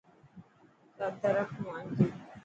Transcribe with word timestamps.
چادر 0.97 1.31
رک 1.41 1.49
مانجي. 1.65 2.07